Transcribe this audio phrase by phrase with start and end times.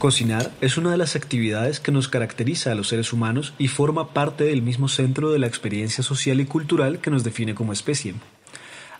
[0.00, 4.14] Cocinar es una de las actividades que nos caracteriza a los seres humanos y forma
[4.14, 8.14] parte del mismo centro de la experiencia social y cultural que nos define como especie.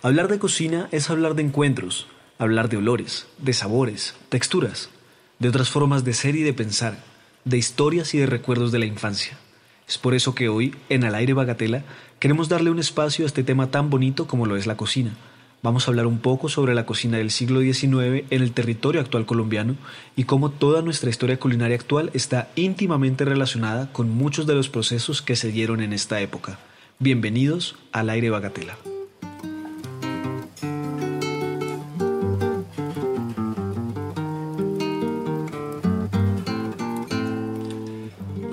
[0.03, 2.05] Hablar de cocina es hablar de encuentros,
[2.37, 4.91] hablar de olores, de sabores, texturas,
[5.39, 6.99] de otras formas de ser y de pensar,
[7.45, 9.39] de historias y de recuerdos de la infancia.
[9.87, 11.83] Es por eso que hoy, en Al aire Bagatela,
[12.19, 15.17] queremos darle un espacio a este tema tan bonito como lo es la cocina
[15.63, 19.27] Vamos a hablar un poco sobre la cocina del siglo XIX en el territorio actual
[19.27, 19.75] colombiano
[20.15, 25.21] y cómo toda nuestra historia culinaria actual está íntimamente relacionada con muchos de los procesos
[25.21, 26.57] que se dieron en esta época.
[26.97, 28.75] Bienvenidos al aire Bagatela.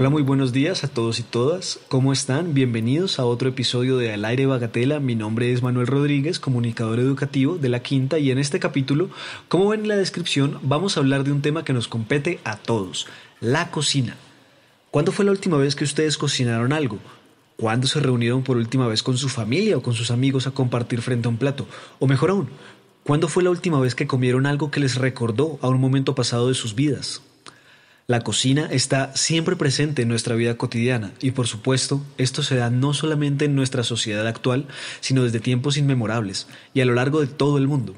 [0.08, 1.80] Hola, muy buenos días a todos y todas.
[1.88, 2.54] ¿Cómo están?
[2.54, 5.00] Bienvenidos a otro episodio de Al aire Bagatela.
[5.00, 9.10] Mi nombre es Manuel Rodríguez, comunicador educativo de La Quinta y en este capítulo,
[9.48, 12.56] como ven en la descripción, vamos a hablar de un tema que nos compete a
[12.56, 13.06] todos,
[13.40, 14.16] la cocina.
[14.90, 16.98] ¿Cuándo fue la última vez que ustedes cocinaron algo?
[17.58, 21.02] ¿Cuándo se reunieron por última vez con su familia o con sus amigos a compartir
[21.02, 21.66] frente a un plato?
[21.98, 22.48] O mejor aún,
[23.04, 26.48] ¿cuándo fue la última vez que comieron algo que les recordó a un momento pasado
[26.48, 27.20] de sus vidas?
[28.10, 32.70] La cocina está siempre presente en nuestra vida cotidiana y por supuesto esto se da
[32.70, 34.66] no solamente en nuestra sociedad actual,
[35.00, 37.96] sino desde tiempos inmemorables y a lo largo de todo el mundo.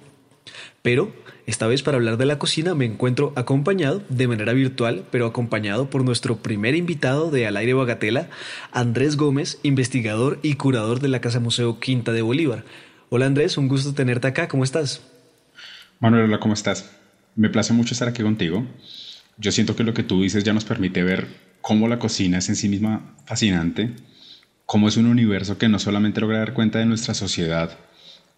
[0.82, 1.14] Pero
[1.46, 5.90] esta vez para hablar de la cocina me encuentro acompañado de manera virtual, pero acompañado
[5.90, 8.30] por nuestro primer invitado de Al aire Bagatela,
[8.72, 12.64] Andrés Gómez, investigador y curador de la Casa Museo Quinta de Bolívar.
[13.10, 15.02] Hola Andrés, un gusto tenerte acá, ¿cómo estás?
[16.00, 16.90] Manuel, hola, ¿cómo estás?
[17.36, 18.66] Me place mucho estar aquí contigo
[19.40, 21.26] yo siento que lo que tú dices ya nos permite ver
[21.62, 23.90] cómo la cocina es en sí misma fascinante,
[24.66, 27.78] cómo es un universo que no solamente logra dar cuenta de nuestra sociedad,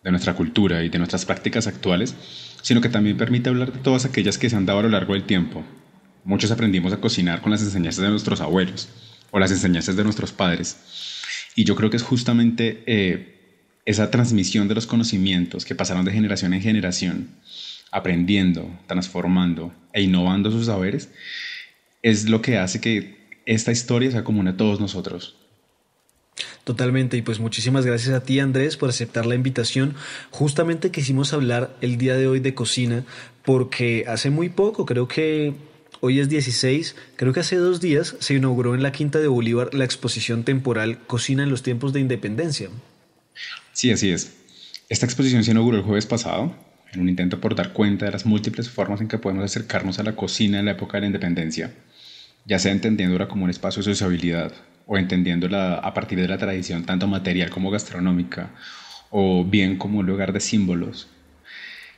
[0.05, 2.15] de nuestra cultura y de nuestras prácticas actuales,
[2.63, 5.15] sino que también permite hablar de todas aquellas que se han dado a lo largo
[5.15, 5.65] del tiempo.
[6.25, 8.89] Muchos aprendimos a cocinar con las enseñanzas de nuestros abuelos
[9.33, 10.77] o las enseñanzas de nuestros padres.
[11.57, 16.13] Y yo creo que es justamente eh, esa transmisión de los conocimientos que pasaron de
[16.13, 17.29] generación en generación
[17.93, 21.11] aprendiendo, transformando e innovando sus saberes,
[22.03, 25.37] es lo que hace que esta historia sea común a todos nosotros.
[26.65, 29.95] Totalmente, y pues muchísimas gracias a ti Andrés por aceptar la invitación.
[30.31, 33.05] Justamente quisimos hablar el día de hoy de cocina
[33.45, 35.55] porque hace muy poco, creo que
[36.01, 39.75] hoy es 16, creo que hace dos días se inauguró en la Quinta de Bolívar
[39.75, 42.71] la exposición temporal Cocina en los tiempos de independencia.
[43.73, 44.33] Sí, así es.
[44.89, 46.55] Esta exposición se inauguró el jueves pasado
[46.93, 50.03] en un intento por dar cuenta de las múltiples formas en que podemos acercarnos a
[50.03, 51.73] la cocina en la época de la independencia,
[52.45, 54.53] ya sea entendiéndola como un espacio de sociabilidad
[54.87, 58.51] o entendiéndola a partir de la tradición tanto material como gastronómica,
[59.11, 61.09] o bien como un lugar de símbolos.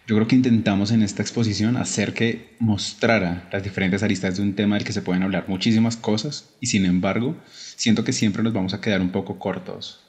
[0.06, 4.54] Yo creo que intentamos en esta exposición hacer que mostrara las diferentes aristas de un
[4.54, 8.52] tema del que se pueden hablar muchísimas cosas y sin embargo siento que siempre nos
[8.52, 10.03] vamos a quedar un poco cortos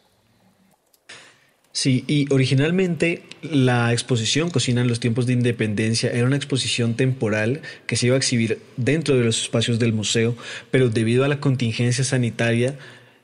[1.76, 7.64] Sí, y originalmente la exposición Cocina en los tiempos de independencia era una exposición temporal
[7.86, 10.38] que se iba a exhibir dentro de los espacios del museo,
[10.72, 12.80] pero debido a la contingencia sanitaria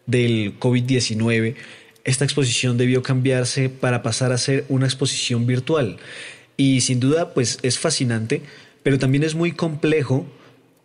[0.06, 1.56] del COVID-19,
[2.04, 5.96] esta exposición debió cambiarse para pasar a ser una exposición virtual.
[6.58, 8.42] Y sin duda, pues es fascinante,
[8.84, 10.28] pero también es muy complejo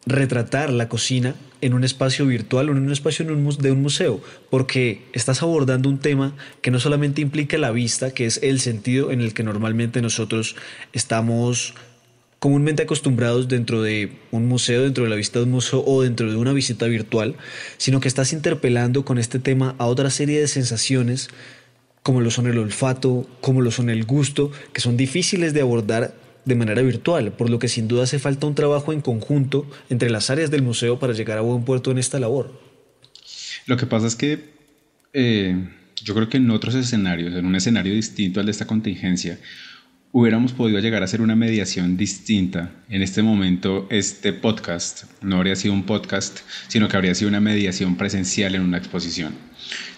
[0.06, 5.02] retratar la cocina en un espacio virtual o en un espacio de un museo, porque
[5.12, 9.20] estás abordando un tema que no solamente implica la vista, que es el sentido en
[9.20, 10.56] el que normalmente nosotros
[10.92, 11.74] estamos
[12.38, 16.30] comúnmente acostumbrados dentro de un museo, dentro de la vista de un museo o dentro
[16.30, 17.34] de una visita virtual,
[17.78, 21.28] sino que estás interpelando con este tema a otra serie de sensaciones
[22.02, 26.14] como lo son el olfato, como lo son el gusto, que son difíciles de abordar
[26.46, 30.08] de manera virtual, por lo que sin duda hace falta un trabajo en conjunto entre
[30.08, 32.58] las áreas del museo para llegar a buen puerto en esta labor.
[33.66, 34.54] Lo que pasa es que
[35.12, 35.68] eh,
[36.02, 39.38] yo creo que en otros escenarios, en un escenario distinto al de esta contingencia,
[40.12, 42.70] hubiéramos podido llegar a hacer una mediación distinta.
[42.88, 47.40] En este momento, este podcast no habría sido un podcast, sino que habría sido una
[47.40, 49.34] mediación presencial en una exposición.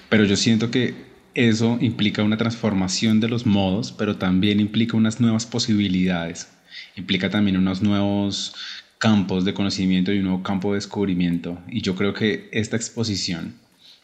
[0.08, 1.07] Pero yo siento que
[1.38, 6.48] eso implica una transformación de los modos, pero también implica unas nuevas posibilidades,
[6.96, 8.56] implica también unos nuevos
[8.98, 11.60] campos de conocimiento y un nuevo campo de descubrimiento.
[11.68, 13.54] Y yo creo que esta exposición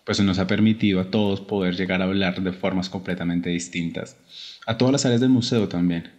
[0.05, 4.17] pues nos ha permitido a todos poder llegar a hablar de formas completamente distintas.
[4.65, 6.13] A todas las áreas del museo también.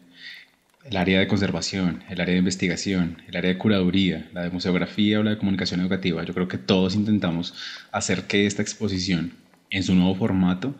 [0.84, 5.22] El área de conservación, el área de investigación, el área de curaduría, la de museografía
[5.22, 6.26] o la de comunicación educativa.
[6.26, 7.54] Yo creo que todos intentamos
[7.94, 9.32] hacer que esta exposición
[9.70, 10.76] en su nuevo formato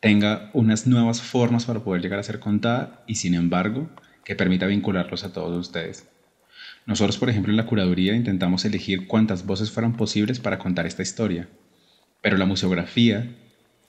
[0.00, 3.88] tenga unas nuevas formas para poder llegar a ser contada y sin embargo
[4.24, 6.08] que permita vincularlos a todos ustedes.
[6.86, 11.02] Nosotros, por ejemplo, en la curaduría intentamos elegir cuántas voces fueran posibles para contar esta
[11.02, 11.48] historia,
[12.22, 13.28] pero la museografía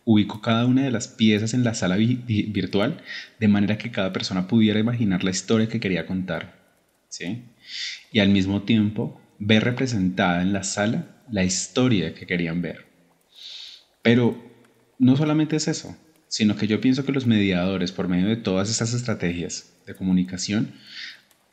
[0.06, 3.02] ubicó cada una de las piezas en la sala virtual
[3.40, 6.60] de manera que cada persona pudiera imaginar la historia que quería contar.
[7.10, 7.44] ¿sí?
[8.12, 12.89] Y al mismo tiempo ver representada en la sala la historia que querían ver.
[14.10, 14.36] Pero
[14.98, 15.96] no solamente es eso,
[16.28, 20.72] sino que yo pienso que los mediadores, por medio de todas estas estrategias de comunicación,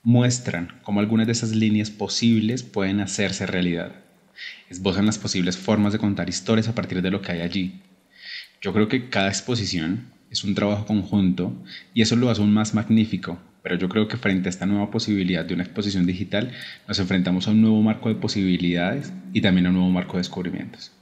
[0.02, 3.96] muestran cómo algunas de esas líneas posibles pueden hacerse realidad.
[4.70, 7.82] Esbozan las posibles formas de contar historias a partir de lo que hay allí.
[8.62, 11.52] Yo creo que cada exposición es un trabajo conjunto
[11.92, 14.90] y eso lo hace aún más magnífico, pero yo creo que frente a esta nueva
[14.90, 16.52] posibilidad de una exposición digital
[16.88, 20.20] nos enfrentamos a un nuevo marco de posibilidades y también a un nuevo marco de
[20.20, 20.95] descubrimientos.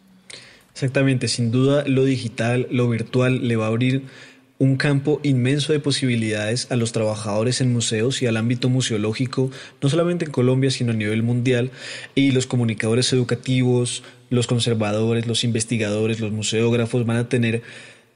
[0.75, 4.03] Exactamente, sin duda lo digital, lo virtual le va a abrir
[4.59, 9.89] un campo inmenso de posibilidades a los trabajadores en museos y al ámbito museológico, no
[9.89, 11.71] solamente en Colombia, sino a nivel mundial,
[12.17, 17.63] y los comunicadores educativos, los conservadores, los investigadores, los museógrafos van a tener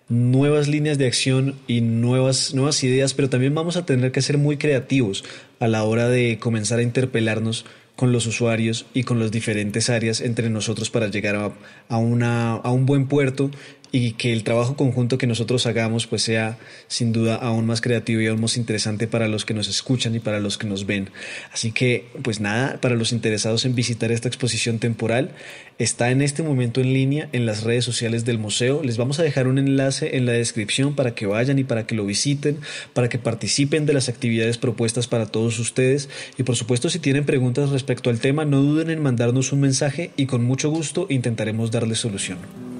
[0.08, 4.36] nuevas líneas de acción y nuevas, nuevas ideas, pero también vamos a tener que ser
[4.36, 5.24] muy creativos
[5.60, 7.66] a la hora de comenzar a interpelarnos
[7.98, 11.52] con los usuarios y con las diferentes áreas entre nosotros para llegar a,
[11.88, 13.50] a, una, a un buen puerto
[13.92, 16.58] y que el trabajo conjunto que nosotros hagamos pues sea
[16.88, 20.20] sin duda aún más creativo y aún más interesante para los que nos escuchan y
[20.20, 21.10] para los que nos ven.
[21.52, 25.30] Así que pues nada, para los interesados en visitar esta exposición temporal,
[25.78, 28.82] está en este momento en línea en las redes sociales del museo.
[28.82, 31.94] Les vamos a dejar un enlace en la descripción para que vayan y para que
[31.94, 32.58] lo visiten,
[32.92, 37.24] para que participen de las actividades propuestas para todos ustedes y por supuesto si tienen
[37.24, 41.70] preguntas respecto al tema no duden en mandarnos un mensaje y con mucho gusto intentaremos
[41.70, 42.77] darles solución.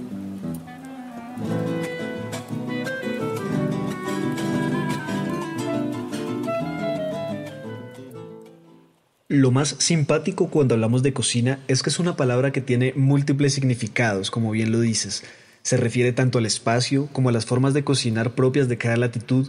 [9.30, 13.52] Lo más simpático cuando hablamos de cocina es que es una palabra que tiene múltiples
[13.52, 15.22] significados, como bien lo dices.
[15.60, 19.46] Se refiere tanto al espacio como a las formas de cocinar propias de cada latitud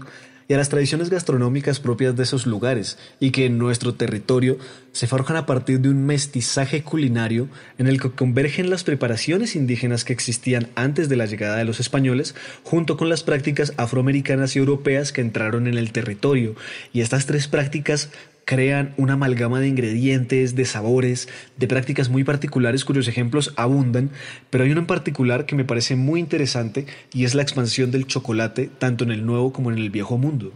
[0.50, 4.58] y a las tradiciones gastronómicas propias de esos lugares, y que en nuestro territorio
[4.94, 7.48] se forjan a partir de un mestizaje culinario
[7.78, 11.80] en el que convergen las preparaciones indígenas que existían antes de la llegada de los
[11.80, 12.34] españoles,
[12.64, 16.56] junto con las prácticas afroamericanas y europeas que entraron en el territorio,
[16.94, 18.10] y estas tres prácticas
[18.50, 24.10] crean una amalgama de ingredientes, de sabores, de prácticas muy particulares cuyos ejemplos abundan,
[24.50, 28.08] pero hay uno en particular que me parece muy interesante y es la expansión del
[28.08, 30.52] chocolate tanto en el nuevo como en el viejo mundo.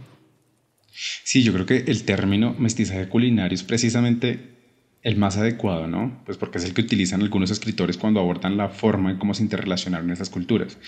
[1.22, 4.40] Sí, yo creo que el término mestizaje culinario es precisamente
[5.02, 6.20] el más adecuado, ¿no?
[6.26, 9.44] Pues porque es el que utilizan algunos escritores cuando abordan la forma en cómo se
[9.44, 10.78] interrelacionaron esas culturas.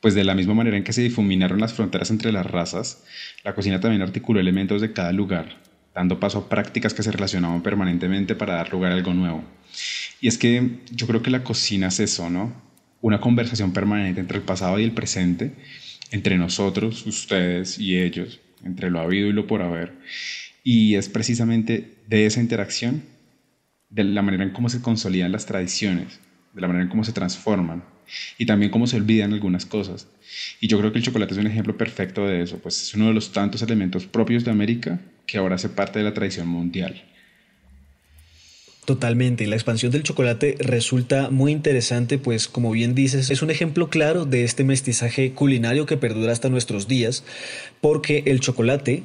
[0.00, 3.02] Pues de la misma manera en que se difuminaron las fronteras entre las razas,
[3.42, 7.62] la cocina también articuló elementos de cada lugar, dando paso a prácticas que se relacionaban
[7.62, 9.44] permanentemente para dar lugar a algo nuevo.
[10.20, 12.52] Y es que yo creo que la cocina es eso, ¿no?
[13.00, 15.52] Una conversación permanente entre el pasado y el presente,
[16.10, 19.94] entre nosotros, ustedes y ellos, entre lo habido y lo por haber.
[20.64, 23.02] Y es precisamente de esa interacción,
[23.90, 26.20] de la manera en cómo se consolidan las tradiciones,
[26.52, 27.84] de la manera en cómo se transforman
[28.38, 30.08] y también cómo se olvidan algunas cosas.
[30.60, 33.06] Y yo creo que el chocolate es un ejemplo perfecto de eso, pues es uno
[33.06, 37.04] de los tantos elementos propios de América que ahora hace parte de la tradición mundial.
[38.84, 43.90] Totalmente, la expansión del chocolate resulta muy interesante, pues como bien dices, es un ejemplo
[43.90, 47.22] claro de este mestizaje culinario que perdura hasta nuestros días,
[47.82, 49.02] porque el chocolate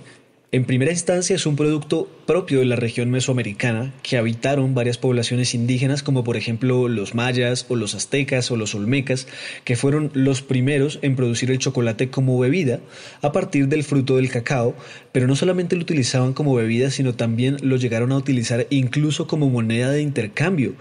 [0.54, 5.56] en primera instancia es un producto propio de la región mesoamericana que habitaron varias poblaciones
[5.56, 9.28] indígenas como por ejemplo los mayas o los aztecas o los olmecas
[9.64, 12.82] que fueron los primeros en producir el chocolate como bebida
[13.24, 14.76] a partir del fruto del cacao,
[15.12, 19.50] pero no solamente lo utilizaban como bebida sino también lo llegaron a utilizar incluso como
[19.50, 20.76] moneda de intercambio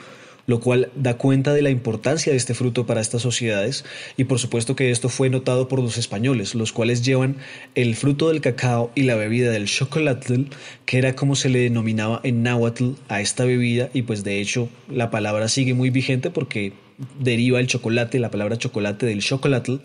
[0.46, 3.84] lo cual da cuenta de la importancia de este fruto para estas sociedades.
[4.16, 7.36] Y por supuesto que esto fue notado por los españoles, los cuales llevan
[7.74, 10.46] el fruto del cacao y la bebida del chocolate,
[10.86, 13.90] que era como se le denominaba en náhuatl a esta bebida.
[13.92, 16.72] Y pues de hecho la palabra sigue muy vigente porque
[17.18, 19.80] deriva el chocolate, la palabra chocolate del chocolate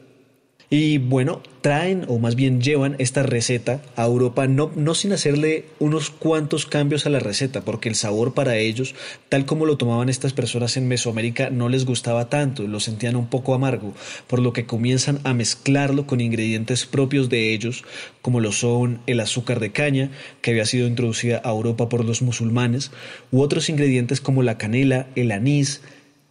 [0.70, 5.64] y bueno, traen o más bien llevan esta receta a Europa no, no sin hacerle
[5.80, 8.94] unos cuantos cambios a la receta, porque el sabor para ellos,
[9.30, 13.28] tal como lo tomaban estas personas en Mesoamérica, no les gustaba tanto, lo sentían un
[13.28, 13.94] poco amargo,
[14.28, 17.86] por lo que comienzan a mezclarlo con ingredientes propios de ellos,
[18.22, 22.22] como lo son el azúcar de caña, que había sido introducida a Europa por los
[22.22, 22.92] musulmanes,
[23.32, 25.82] u otros ingredientes como la canela, el anís,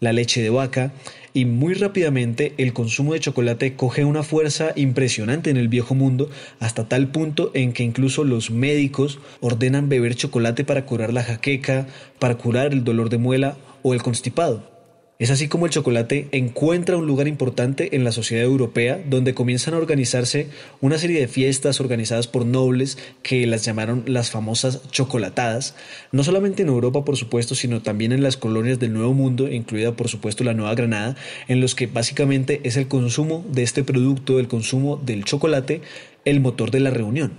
[0.01, 0.93] la leche de vaca,
[1.37, 6.31] y muy rápidamente el consumo de chocolate coge una fuerza impresionante en el viejo mundo
[6.61, 11.89] hasta tal punto en que incluso los médicos ordenan beber chocolate para curar la jaqueca,
[12.19, 14.76] para curar el dolor de muela o el constipado.
[15.19, 19.73] Es así como el chocolate encuentra un lugar importante en la sociedad europea, donde comienzan
[19.73, 20.49] a organizarse
[20.83, 25.75] una serie de fiestas organizadas por nobles que las llamaron las famosas chocolatadas,
[26.13, 29.97] no solamente en Europa por supuesto, sino también en las colonias del Nuevo Mundo, incluida
[29.97, 31.17] por supuesto la Nueva Granada,
[31.49, 35.81] en los que básicamente es el consumo de este producto, el consumo del chocolate,
[36.27, 37.33] el motor de la reunión.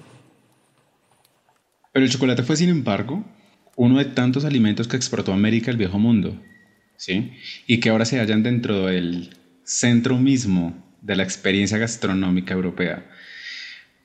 [1.93, 3.23] Pero el chocolate fue, sin embargo,
[3.75, 6.35] uno de tantos alimentos que exportó América al viejo mundo.
[6.97, 7.31] ¿Sí?
[7.65, 9.29] Y que ahora se hallan dentro del
[9.63, 13.05] centro mismo de la experiencia gastronómica europea.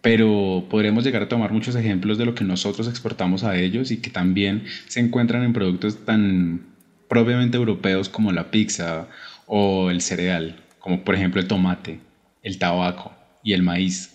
[0.01, 3.99] Pero podremos llegar a tomar muchos ejemplos de lo que nosotros exportamos a ellos y
[3.99, 6.67] que también se encuentran en productos tan
[7.09, 9.09] propiamente europeos como la pizza
[9.47, 12.01] o el cereal, como por ejemplo el tomate,
[12.43, 13.13] el tabaco
[13.45, 14.15] y el maíz,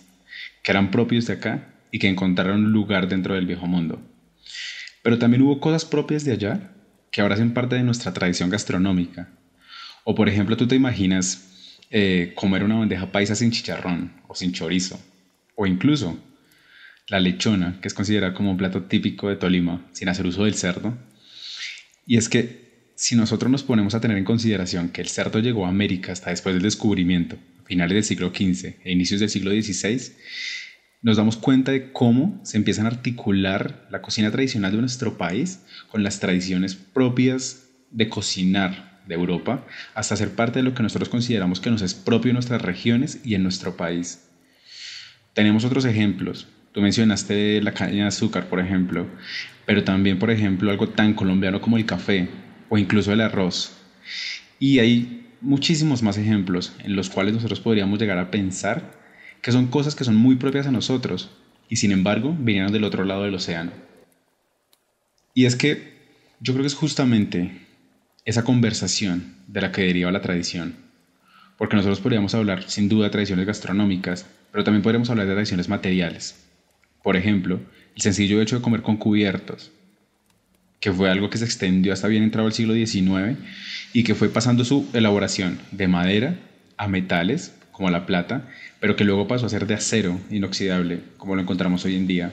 [0.62, 4.02] que eran propios de acá y que encontraron lugar dentro del viejo mundo.
[5.02, 6.72] Pero también hubo cosas propias de allá
[7.10, 9.28] que ahora hacen parte de nuestra tradición gastronómica.
[10.04, 14.52] O por ejemplo, tú te imaginas eh, comer una bandeja paisa sin chicharrón o sin
[14.52, 15.00] chorizo.
[15.54, 16.18] O incluso
[17.08, 20.54] la lechona, que es considerada como un plato típico de Tolima, sin hacer uso del
[20.54, 20.96] cerdo.
[22.06, 25.66] Y es que si nosotros nos ponemos a tener en consideración que el cerdo llegó
[25.66, 30.12] a América hasta después del descubrimiento, finales del siglo XV e inicios del siglo XVI,
[31.00, 35.64] nos damos cuenta de cómo se empiezan a articular la cocina tradicional de nuestro país
[35.88, 39.64] con las tradiciones propias de cocinar de Europa,
[39.94, 43.20] hasta ser parte de lo que nosotros consideramos que nos es propio en nuestras regiones
[43.24, 44.28] y en nuestro país.
[45.32, 46.46] Tenemos otros ejemplos.
[46.72, 49.06] Tú mencionaste la caña de azúcar, por ejemplo,
[49.64, 52.28] pero también, por ejemplo, algo tan colombiano como el café
[52.68, 53.78] o incluso el arroz.
[54.58, 58.97] Y hay muchísimos más ejemplos en los cuales nosotros podríamos llegar a pensar
[59.48, 61.30] que son cosas que son muy propias a nosotros
[61.70, 63.70] y sin embargo vinieron del otro lado del océano.
[65.32, 65.94] Y es que
[66.38, 67.62] yo creo que es justamente
[68.26, 70.76] esa conversación de la que deriva la tradición,
[71.56, 75.70] porque nosotros podríamos hablar sin duda de tradiciones gastronómicas, pero también podríamos hablar de tradiciones
[75.70, 76.44] materiales.
[77.02, 77.58] Por ejemplo,
[77.96, 79.72] el sencillo hecho de comer con cubiertos,
[80.78, 83.38] que fue algo que se extendió hasta bien entrado el siglo XIX
[83.94, 86.38] y que fue pasando su elaboración de madera
[86.76, 88.48] a metales como la plata,
[88.80, 92.32] pero que luego pasó a ser de acero inoxidable, como lo encontramos hoy en día.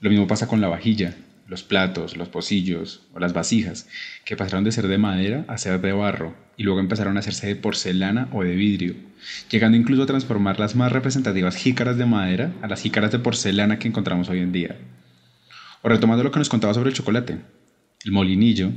[0.00, 1.14] Lo mismo pasa con la vajilla,
[1.46, 3.86] los platos, los pocillos o las vasijas,
[4.24, 7.46] que pasaron de ser de madera a ser de barro y luego empezaron a hacerse
[7.46, 8.96] de porcelana o de vidrio,
[9.48, 13.78] llegando incluso a transformar las más representativas jícaras de madera a las jícaras de porcelana
[13.78, 14.76] que encontramos hoy en día.
[15.82, 17.38] O retomando lo que nos contaba sobre el chocolate,
[18.04, 18.72] el molinillo,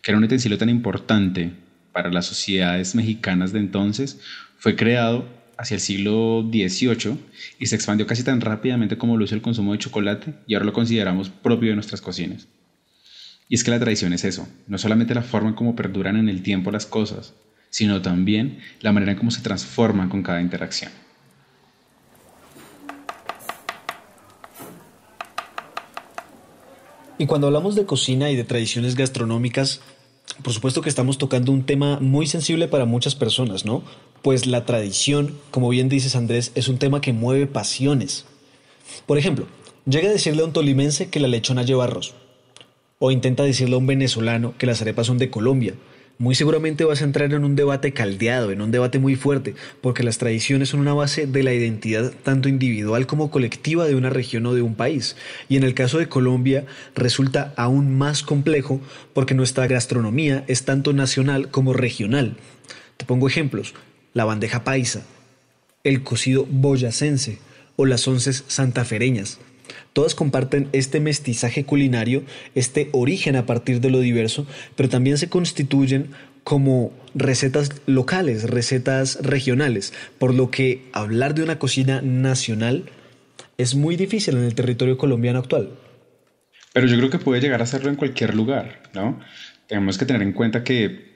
[0.00, 1.52] que era un utensilio tan importante
[1.92, 4.20] para las sociedades mexicanas de entonces,
[4.58, 7.18] fue creado hacia el siglo XVIII
[7.58, 10.66] y se expandió casi tan rápidamente como lo hizo el consumo de chocolate y ahora
[10.66, 12.46] lo consideramos propio de nuestras cocinas.
[13.48, 16.28] Y es que la tradición es eso, no solamente la forma en cómo perduran en
[16.28, 17.34] el tiempo las cosas,
[17.70, 20.92] sino también la manera en cómo se transforman con cada interacción.
[27.20, 29.80] Y cuando hablamos de cocina y de tradiciones gastronómicas,
[30.42, 33.82] por supuesto que estamos tocando un tema muy sensible para muchas personas, ¿no?
[34.22, 38.26] Pues la tradición, como bien dices Andrés, es un tema que mueve pasiones.
[39.06, 39.46] Por ejemplo,
[39.86, 42.14] llega a decirle a un tolimense que la lechona lleva arroz.
[42.98, 45.74] O intenta decirle a un venezolano que las arepas son de Colombia
[46.18, 50.02] muy seguramente vas a entrar en un debate caldeado, en un debate muy fuerte, porque
[50.02, 54.44] las tradiciones son una base de la identidad tanto individual como colectiva de una región
[54.46, 55.16] o de un país.
[55.48, 58.80] Y en el caso de Colombia resulta aún más complejo
[59.14, 62.36] porque nuestra gastronomía es tanto nacional como regional.
[62.96, 63.74] Te pongo ejemplos,
[64.12, 65.06] la bandeja paisa,
[65.84, 67.38] el cocido boyacense
[67.76, 69.38] o las onces santafereñas.
[69.92, 72.22] Todas comparten este mestizaje culinario,
[72.54, 74.46] este origen a partir de lo diverso,
[74.76, 76.10] pero también se constituyen
[76.44, 82.84] como recetas locales, recetas regionales, por lo que hablar de una cocina nacional
[83.58, 85.70] es muy difícil en el territorio colombiano actual.
[86.72, 89.20] Pero yo creo que puede llegar a hacerlo en cualquier lugar, ¿no?
[89.66, 91.08] Tenemos que tener en cuenta que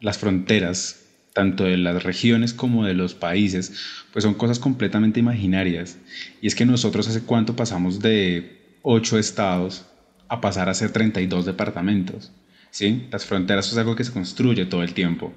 [0.00, 1.05] las fronteras
[1.36, 3.74] tanto de las regiones como de los países,
[4.10, 5.98] pues son cosas completamente imaginarias.
[6.40, 9.84] Y es que nosotros hace cuánto pasamos de 8 estados
[10.28, 12.32] a pasar a ser 32 departamentos.
[12.70, 13.06] ¿sí?
[13.12, 15.34] Las fronteras es algo que se construye todo el tiempo.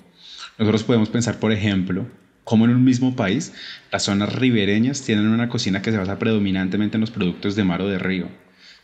[0.58, 2.08] Nosotros podemos pensar, por ejemplo,
[2.46, 3.52] cómo en un mismo país
[3.92, 7.82] las zonas ribereñas tienen una cocina que se basa predominantemente en los productos de mar
[7.82, 8.30] o de río,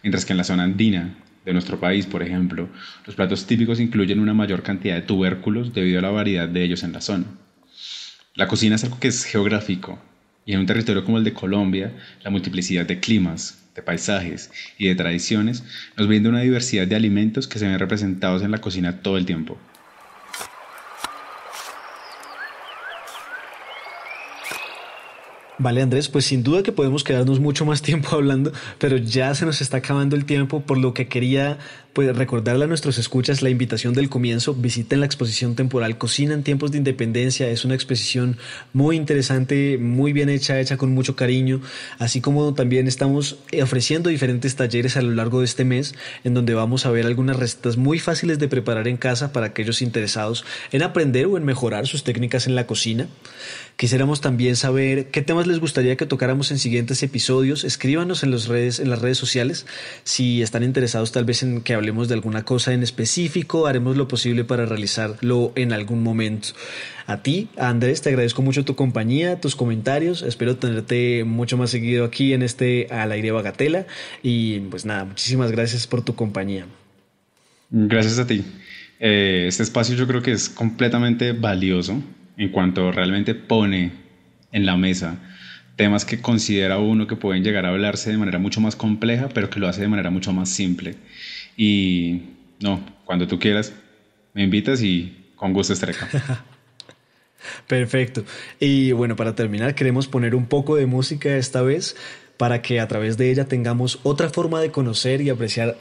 [0.04, 1.16] mientras que en la zona andina
[1.46, 2.70] de nuestro país, por ejemplo,
[3.06, 6.84] los platos típicos incluyen una mayor cantidad de tubérculos debido a la variedad de ellos
[6.84, 7.26] en la zona.
[8.34, 10.00] La cocina es algo que es geográfico,
[10.46, 14.88] y en un territorio como el de Colombia, la multiplicidad de climas, de paisajes y
[14.88, 15.64] de tradiciones
[15.98, 19.26] nos brinda una diversidad de alimentos que se ven representados en la cocina todo el
[19.26, 19.58] tiempo.
[25.58, 29.46] Vale, Andrés, pues sin duda que podemos quedarnos mucho más tiempo hablando, pero ya se
[29.46, 31.58] nos está acabando el tiempo, por lo que quería
[31.96, 34.54] pues, recordarle a nuestros escuchas la invitación del comienzo.
[34.54, 37.48] Visiten la exposición temporal Cocina en tiempos de independencia.
[37.48, 38.36] Es una exposición
[38.74, 41.62] muy interesante, muy bien hecha, hecha con mucho cariño,
[41.98, 46.54] así como también estamos ofreciendo diferentes talleres a lo largo de este mes, en donde
[46.54, 50.84] vamos a ver algunas recetas muy fáciles de preparar en casa para aquellos interesados en
[50.84, 53.08] aprender o en mejorar sus técnicas en la cocina.
[53.78, 57.64] Quisiéramos también saber qué temas les gustaría que tocáramos en siguientes episodios.
[57.64, 59.66] Escríbanos en, las redes, en las redes sociales
[60.04, 63.68] si están interesados tal vez en que hablemos de alguna cosa en específico.
[63.68, 66.50] Haremos lo posible para realizarlo en algún momento.
[67.06, 70.24] A ti, Andrés, te agradezco mucho tu compañía, tus comentarios.
[70.24, 73.86] Espero tenerte mucho más seguido aquí en este Al aire Bagatela.
[74.24, 76.66] Y pues nada, muchísimas gracias por tu compañía.
[77.70, 78.44] Gracias a ti.
[79.00, 82.02] Eh, este espacio yo creo que es completamente valioso
[82.36, 83.92] en cuanto realmente pone
[84.52, 85.20] en la mesa
[85.76, 89.50] temas que considera uno que pueden llegar a hablarse de manera mucho más compleja, pero
[89.50, 90.96] que lo hace de manera mucho más simple.
[91.58, 92.22] Y
[92.60, 93.74] no, cuando tú quieras,
[94.34, 96.46] me invitas y con gusto estaré acá.
[97.68, 98.24] Perfecto.
[98.60, 101.96] Y bueno, para terminar, queremos poner un poco de música esta vez
[102.38, 105.78] para que a través de ella tengamos otra forma de conocer y apreciar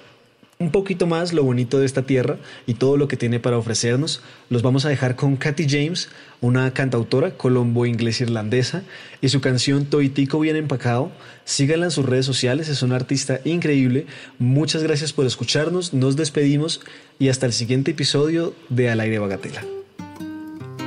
[0.59, 4.23] un poquito más lo bonito de esta tierra y todo lo que tiene para ofrecernos.
[4.51, 6.09] Los vamos a dejar con Kathy James,
[6.41, 8.83] una cantautora colombo-inglés-irlandesa,
[9.21, 11.11] y su canción Toitico bien empacado.
[11.45, 14.07] Síganla en sus redes sociales, es una artista increíble.
[14.39, 16.81] Muchas gracias por escucharnos, nos despedimos
[17.19, 19.65] y hasta el siguiente episodio de Al aire Bagatela.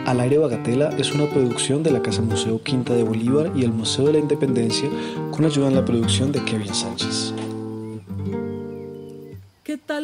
[0.06, 3.74] Al aire Bagatela es una producción de la Casa Museo Quinta de Bolívar y el
[3.74, 4.90] Museo de la Independencia
[5.32, 7.34] con ayuda en la producción de Kevin Sánchez.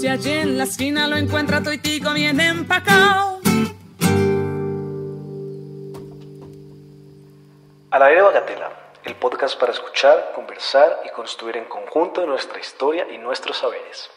[0.00, 3.38] Si allí en la esquina lo encuentra toitico bien empacado.
[7.90, 8.70] Al aire Bagatela,
[9.04, 14.10] el podcast para escuchar, conversar y construir en conjunto nuestra historia y nuestros saberes.